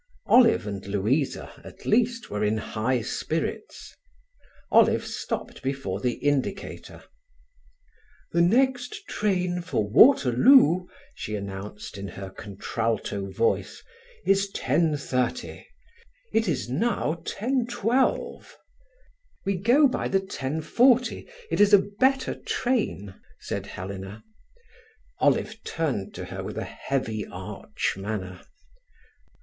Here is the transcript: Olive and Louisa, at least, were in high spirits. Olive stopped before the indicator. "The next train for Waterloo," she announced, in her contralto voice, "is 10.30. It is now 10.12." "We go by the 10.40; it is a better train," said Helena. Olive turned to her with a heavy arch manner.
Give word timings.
Olive 0.25 0.65
and 0.65 0.83
Louisa, 0.87 1.61
at 1.63 1.85
least, 1.85 2.31
were 2.31 2.43
in 2.43 2.57
high 2.57 3.01
spirits. 3.01 3.95
Olive 4.71 5.05
stopped 5.05 5.61
before 5.61 5.99
the 5.99 6.13
indicator. 6.13 7.03
"The 8.31 8.41
next 8.41 9.05
train 9.07 9.61
for 9.61 9.87
Waterloo," 9.87 10.87
she 11.13 11.35
announced, 11.35 11.99
in 11.99 12.07
her 12.07 12.31
contralto 12.31 13.29
voice, 13.29 13.83
"is 14.25 14.51
10.30. 14.53 15.65
It 16.33 16.47
is 16.47 16.67
now 16.67 17.21
10.12." 17.23 18.53
"We 19.45 19.55
go 19.55 19.87
by 19.87 20.07
the 20.07 20.19
10.40; 20.19 21.29
it 21.51 21.61
is 21.61 21.75
a 21.75 21.89
better 21.99 22.33
train," 22.33 23.13
said 23.39 23.67
Helena. 23.67 24.23
Olive 25.19 25.63
turned 25.63 26.15
to 26.15 26.25
her 26.25 26.43
with 26.43 26.57
a 26.57 26.63
heavy 26.63 27.27
arch 27.27 27.93
manner. 27.97 28.41